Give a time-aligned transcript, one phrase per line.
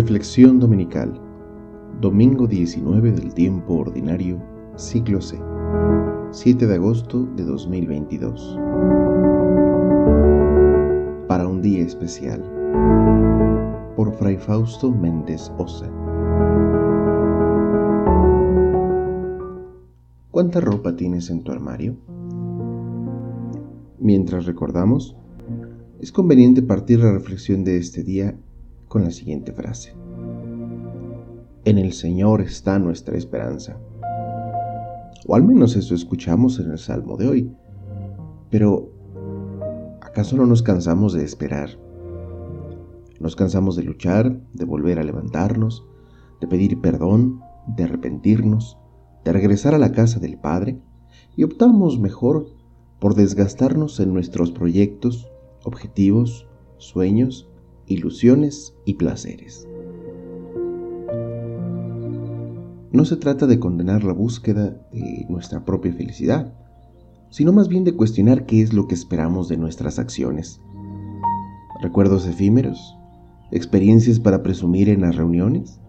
[0.00, 1.12] Reflexión Dominical,
[2.00, 4.42] domingo 19 del tiempo ordinario,
[4.74, 5.38] ciclo C,
[6.30, 8.58] 7 de agosto de 2022.
[11.28, 12.40] Para un día especial,
[13.94, 15.90] por Fray Fausto Méndez Osa.
[20.30, 21.98] ¿Cuánta ropa tienes en tu armario?
[23.98, 25.14] Mientras recordamos,
[26.00, 28.34] es conveniente partir la reflexión de este día
[28.90, 29.94] con la siguiente frase.
[31.64, 33.78] En el Señor está nuestra esperanza.
[35.28, 37.56] O al menos eso escuchamos en el Salmo de hoy.
[38.50, 38.90] Pero,
[40.00, 41.70] ¿acaso no nos cansamos de esperar?
[43.20, 45.86] Nos cansamos de luchar, de volver a levantarnos,
[46.40, 48.76] de pedir perdón, de arrepentirnos,
[49.24, 50.82] de regresar a la casa del Padre
[51.36, 52.48] y optamos mejor
[52.98, 55.30] por desgastarnos en nuestros proyectos,
[55.62, 57.49] objetivos, sueños,
[57.90, 59.66] ilusiones y placeres.
[62.92, 66.54] No se trata de condenar la búsqueda de nuestra propia felicidad,
[67.30, 70.60] sino más bien de cuestionar qué es lo que esperamos de nuestras acciones.
[71.82, 72.96] Recuerdos efímeros,
[73.50, 75.80] experiencias para presumir en las reuniones,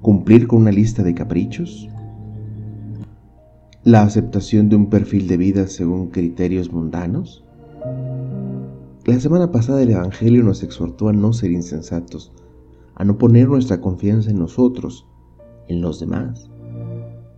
[0.00, 1.88] cumplir con una lista de caprichos,
[3.82, 7.44] la aceptación de un perfil de vida según criterios mundanos,
[9.12, 12.32] la semana pasada el Evangelio nos exhortó a no ser insensatos,
[12.94, 15.06] a no poner nuestra confianza en nosotros,
[15.68, 16.48] en los demás.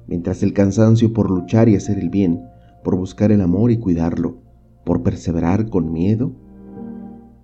[0.06, 2.44] Mientras el cansancio por luchar y hacer el bien,
[2.84, 4.38] por buscar el amor y cuidarlo,
[4.84, 6.32] por perseverar con miedo,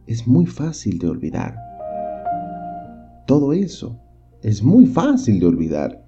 [0.06, 1.56] es muy fácil de olvidar.
[3.26, 3.98] Todo eso
[4.40, 6.04] es muy fácil de olvidar.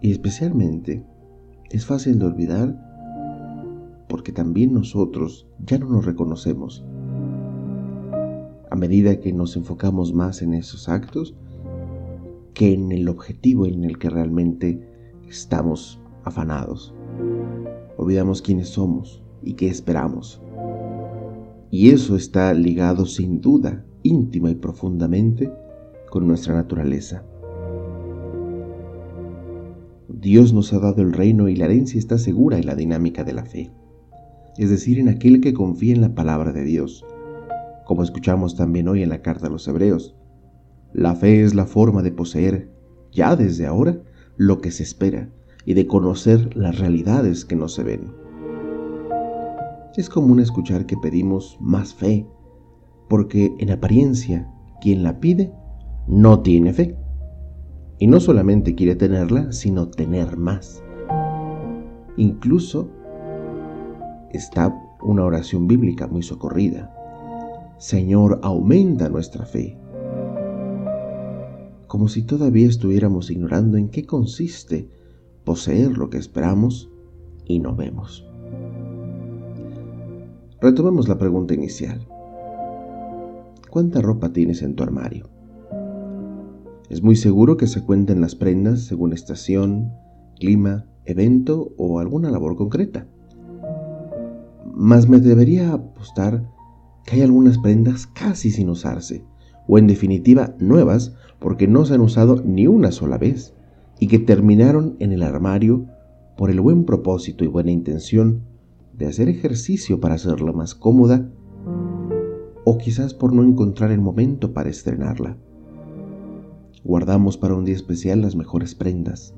[0.00, 1.04] Y especialmente
[1.70, 2.85] es fácil de olvidar
[4.08, 6.84] porque también nosotros ya no nos reconocemos.
[8.70, 11.34] A medida que nos enfocamos más en esos actos
[12.54, 14.80] que en el objetivo en el que realmente
[15.28, 16.94] estamos afanados.
[17.96, 20.40] Olvidamos quiénes somos y qué esperamos.
[21.70, 25.52] Y eso está ligado sin duda, íntima y profundamente,
[26.10, 27.24] con nuestra naturaleza.
[30.08, 33.32] Dios nos ha dado el reino y la herencia está segura en la dinámica de
[33.34, 33.70] la fe
[34.62, 37.04] es decir, en aquel que confía en la palabra de Dios,
[37.84, 40.16] como escuchamos también hoy en la carta a los Hebreos.
[40.92, 42.70] La fe es la forma de poseer,
[43.12, 44.00] ya desde ahora,
[44.36, 45.30] lo que se espera
[45.64, 48.12] y de conocer las realidades que no se ven.
[49.96, 52.26] Es común escuchar que pedimos más fe,
[53.08, 54.50] porque en apariencia
[54.80, 55.52] quien la pide
[56.06, 56.96] no tiene fe.
[57.98, 60.82] Y no solamente quiere tenerla, sino tener más.
[62.18, 62.90] Incluso
[64.32, 66.92] está una oración bíblica muy socorrida.
[67.78, 69.76] Señor, aumenta nuestra fe.
[71.86, 74.88] Como si todavía estuviéramos ignorando en qué consiste
[75.44, 76.90] poseer lo que esperamos
[77.44, 78.26] y no vemos.
[80.60, 82.06] Retomemos la pregunta inicial.
[83.70, 85.28] ¿Cuánta ropa tienes en tu armario?
[86.88, 89.92] Es muy seguro que se cuenten las prendas según estación,
[90.40, 93.06] clima, evento o alguna labor concreta
[94.76, 96.44] mas me debería apostar
[97.04, 99.24] que hay algunas prendas casi sin usarse,
[99.66, 103.54] o en definitiva nuevas porque no se han usado ni una sola vez,
[103.98, 105.86] y que terminaron en el armario
[106.36, 108.42] por el buen propósito y buena intención
[108.92, 111.26] de hacer ejercicio para hacerla más cómoda,
[112.64, 115.38] o quizás por no encontrar el momento para estrenarla.
[116.84, 119.34] Guardamos para un día especial las mejores prendas,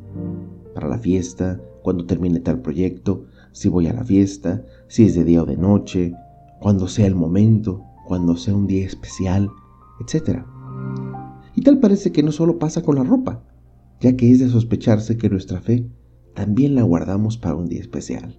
[0.75, 5.25] para la fiesta, cuando termine tal proyecto, si voy a la fiesta, si es de
[5.25, 6.14] día o de noche,
[6.60, 9.50] cuando sea el momento, cuando sea un día especial,
[10.00, 10.44] etc.
[11.54, 13.42] Y tal parece que no solo pasa con la ropa,
[14.00, 15.88] ya que es de sospecharse que nuestra fe
[16.34, 18.38] también la guardamos para un día especial.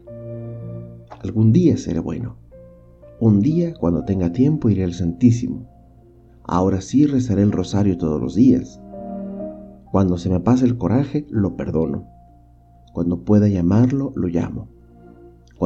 [1.22, 2.38] Algún día seré bueno.
[3.20, 5.68] Un día, cuando tenga tiempo, iré al Santísimo.
[6.46, 8.80] Ahora sí rezaré el rosario todos los días.
[9.92, 12.08] Cuando se me pase el coraje, lo perdono.
[12.94, 14.70] Cuando pueda llamarlo, lo llamo.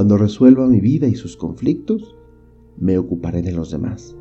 [0.04, 2.18] Cuando resuelva mi vida y sus conflictos,
[2.78, 4.18] me ocuparé de los demás.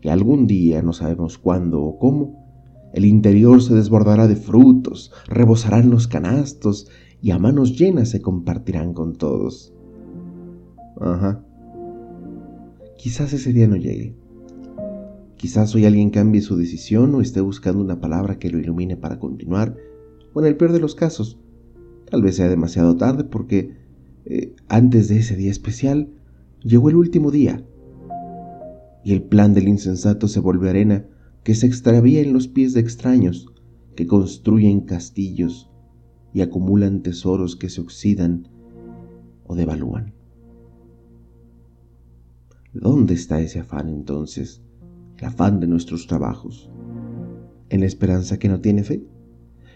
[0.00, 2.44] Que algún día, no sabemos cuándo o cómo,
[2.92, 6.88] el interior se desbordará de frutos, rebosarán los canastos
[7.20, 9.72] y a manos llenas se compartirán con todos.
[11.00, 11.44] Ajá.
[12.98, 14.16] Quizás ese día no llegue.
[15.36, 19.20] Quizás hoy alguien cambie su decisión o esté buscando una palabra que lo ilumine para
[19.20, 19.76] continuar,
[20.32, 21.38] o en el peor de los casos,
[22.10, 23.81] tal vez sea demasiado tarde porque
[24.24, 26.08] eh, antes de ese día especial,
[26.62, 27.64] llegó el último día
[29.04, 31.06] y el plan del insensato se volvió arena
[31.42, 33.48] que se extravía en los pies de extraños,
[33.96, 35.70] que construyen castillos
[36.32, 38.48] y acumulan tesoros que se oxidan
[39.44, 40.14] o devalúan.
[42.72, 44.62] ¿Dónde está ese afán entonces?
[45.18, 46.70] El afán de nuestros trabajos.
[47.68, 49.04] ¿En la esperanza que no tiene fe?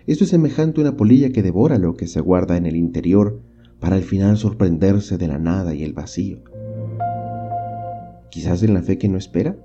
[0.07, 3.43] Esto es semejante a una polilla que devora lo que se guarda en el interior
[3.81, 6.39] para al final sorprenderse de la nada y el vacío.
[8.31, 9.57] Quizás en la fe que no espera.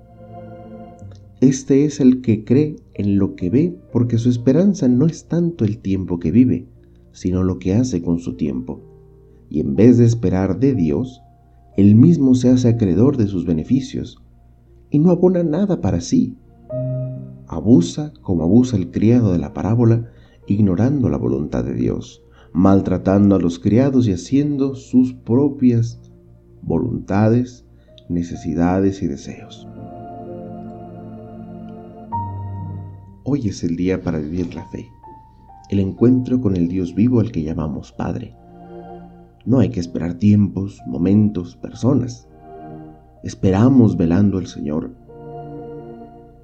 [1.40, 5.64] Este es el que cree en lo que ve porque su esperanza no es tanto
[5.64, 6.68] el tiempo que vive,
[7.12, 8.80] sino lo que hace con su tiempo.
[9.50, 11.20] Y en vez de esperar de Dios,
[11.76, 14.22] él mismo se hace acreedor de sus beneficios
[14.90, 16.36] y no abona nada para sí.
[17.46, 20.10] Abusa como abusa el criado de la parábola,
[20.46, 22.22] ignorando la voluntad de Dios,
[22.52, 26.00] maltratando a los criados y haciendo sus propias
[26.62, 27.64] voluntades,
[28.08, 29.66] necesidades y deseos.
[33.24, 34.86] Hoy es el día para vivir la fe,
[35.70, 38.36] el encuentro con el Dios vivo al que llamamos Padre.
[39.46, 42.28] No hay que esperar tiempos, momentos, personas.
[43.24, 44.94] Esperamos velando al Señor,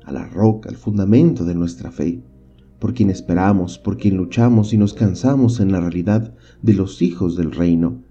[0.04, 2.22] a la roca, al fundamento de nuestra fe,
[2.78, 7.36] por quien esperamos, por quien luchamos y nos cansamos en la realidad de los hijos
[7.36, 8.02] del reino,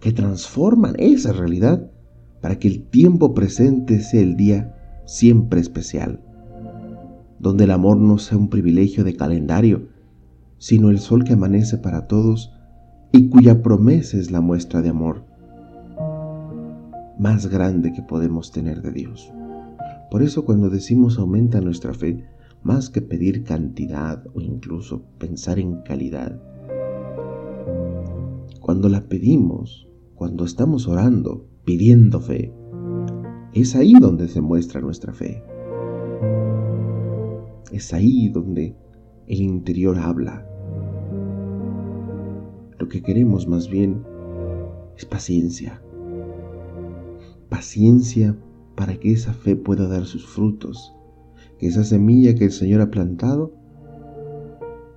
[0.00, 1.90] que transforman esa realidad
[2.40, 6.20] para que el tiempo presente sea el día siempre especial
[7.44, 9.88] donde el amor no sea un privilegio de calendario,
[10.56, 12.54] sino el sol que amanece para todos
[13.12, 15.24] y cuya promesa es la muestra de amor
[17.18, 19.30] más grande que podemos tener de Dios.
[20.10, 22.24] Por eso cuando decimos aumenta nuestra fe,
[22.64, 26.40] más que pedir cantidad o incluso pensar en calidad,
[28.60, 32.52] cuando la pedimos, cuando estamos orando, pidiendo fe,
[33.52, 35.44] es ahí donde se muestra nuestra fe.
[37.70, 38.74] Es ahí donde
[39.26, 40.48] el interior habla.
[42.78, 44.02] Lo que queremos más bien
[44.96, 45.82] es paciencia.
[47.50, 48.34] Paciencia
[48.74, 50.94] para que esa fe pueda dar sus frutos,
[51.64, 53.54] que esa semilla que el Señor ha plantado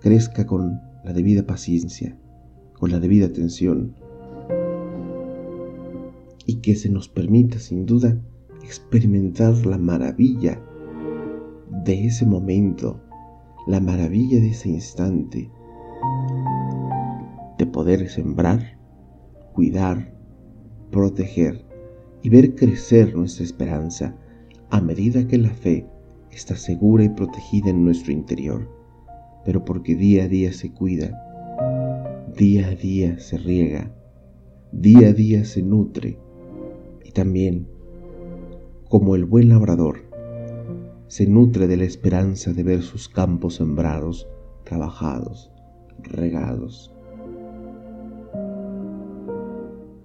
[0.01, 2.19] crezca con la debida paciencia,
[2.77, 3.95] con la debida atención,
[6.45, 8.19] y que se nos permita sin duda
[8.65, 10.61] experimentar la maravilla
[11.85, 12.99] de ese momento,
[13.65, 15.49] la maravilla de ese instante,
[17.57, 18.77] de poder sembrar,
[19.53, 20.13] cuidar,
[20.91, 21.63] proteger
[22.23, 24.17] y ver crecer nuestra esperanza
[24.69, 25.87] a medida que la fe
[26.31, 28.69] está segura y protegida en nuestro interior,
[29.45, 31.11] pero porque día a día se cuida,
[32.35, 33.91] día a día se riega,
[34.71, 36.19] día a día se nutre
[37.03, 37.67] y también,
[38.89, 40.07] como el buen labrador,
[41.07, 44.27] se nutre de la esperanza de ver sus campos sembrados,
[44.65, 45.51] trabajados,
[46.03, 46.93] regados.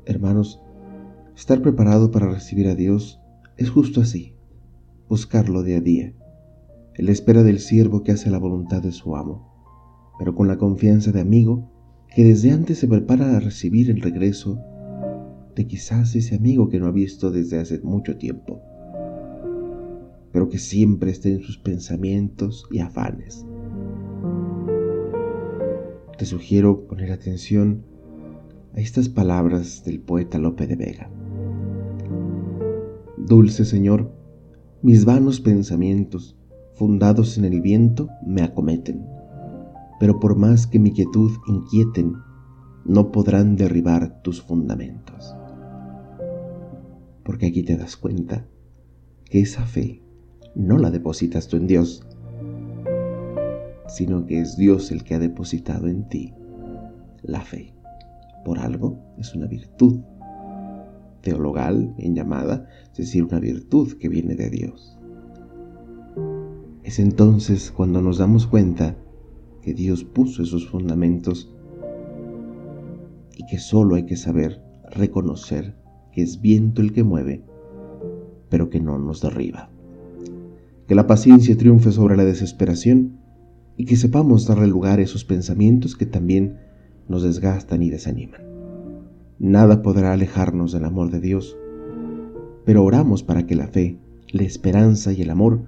[0.05, 0.63] Hermanos,
[1.37, 3.21] estar preparado para recibir a Dios
[3.57, 4.32] es justo así,
[5.13, 6.15] buscarlo día a día,
[6.95, 9.47] en la espera del siervo que hace la voluntad de su amo,
[10.19, 11.71] pero con la confianza de amigo
[12.17, 14.59] que desde antes se prepara a recibir el regreso
[15.55, 18.63] de quizás ese amigo que no ha visto desde hace mucho tiempo
[20.33, 23.45] pero que siempre esté en sus pensamientos y afanes.
[26.17, 27.85] Te sugiero poner atención
[28.75, 31.11] a estas palabras del poeta Lope de Vega.
[33.19, 34.22] Dulce Señor,
[34.83, 36.37] mis vanos pensamientos,
[36.75, 39.07] fundados en el viento, me acometen,
[40.01, 42.17] pero por más que mi quietud inquieten,
[42.85, 45.37] no podrán derribar tus fundamentos.
[47.25, 48.45] Porque aquí te das cuenta
[49.25, 50.03] que esa fe
[50.57, 52.05] no la depositas tú en Dios,
[53.87, 56.35] sino que es Dios el que ha depositado en ti
[57.23, 57.73] la fe.
[58.45, 60.01] Por algo es una virtud
[61.23, 64.99] teologal en llamada, es decir, una virtud que viene de Dios.
[66.85, 68.97] Es entonces cuando nos damos cuenta
[69.63, 71.55] que Dios puso esos fundamentos
[73.37, 74.61] y que solo hay que saber
[74.91, 75.77] reconocer
[76.13, 77.45] que es viento el que mueve,
[78.51, 79.71] pero que no nos derriba
[80.93, 83.19] que la paciencia triunfe sobre la desesperación
[83.79, 86.59] y que sepamos darle lugar a esos pensamientos que también
[87.09, 88.52] nos desgastan y desaniman.
[89.43, 91.59] Nada podrá alejarnos del amor de Dios,
[92.65, 93.99] pero oramos para que la fe,
[94.31, 95.65] la esperanza y el amor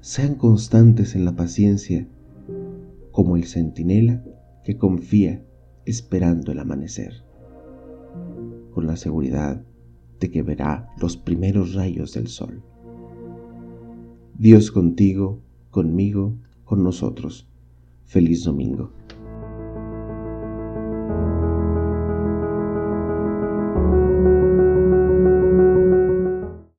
[0.00, 2.06] sean constantes en la paciencia,
[3.10, 4.22] como el centinela
[4.62, 5.42] que confía
[5.86, 7.24] esperando el amanecer,
[8.72, 9.60] con la seguridad
[10.20, 12.62] de que verá los primeros rayos del sol.
[14.38, 15.40] Dios contigo
[15.72, 17.48] conmigo, con nosotros.
[18.04, 18.92] Feliz domingo.